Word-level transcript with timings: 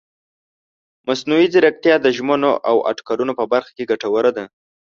مصنوعي 1.07 1.47
ځیرکتیا 1.53 1.95
د 2.01 2.07
ژمنو 2.17 2.51
او 2.69 2.75
اټکلونو 2.91 3.33
په 3.39 3.45
برخه 3.51 3.71
کې 3.77 3.87
ګټوره 3.91 4.31
ده. 4.37 4.45